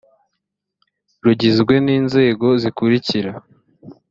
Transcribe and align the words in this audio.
rugizwe 1.23 1.73
n’inzego 1.85 2.47
zikurikira 2.61 3.31